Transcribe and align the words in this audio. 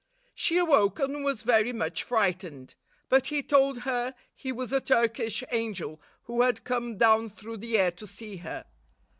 She 0.33 0.57
awoke, 0.57 0.97
and 0.97 1.23
was 1.23 1.43
very 1.43 1.71
much 1.71 2.01
frightened; 2.03 2.73
but 3.07 3.27
he 3.27 3.43
told 3.43 3.81
her 3.81 4.15
he 4.33 4.51
was 4.51 4.73
a 4.73 4.81
Turkish 4.81 5.43
angel 5.51 6.01
who 6.23 6.41
had 6.41 6.63
come 6.63 6.97
down 6.97 7.29
through 7.29 7.57
the 7.57 7.77
air 7.77 7.91
to 7.91 8.07
see 8.07 8.37
her. 8.37 8.65